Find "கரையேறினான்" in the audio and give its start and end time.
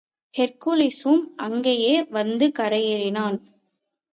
2.59-3.37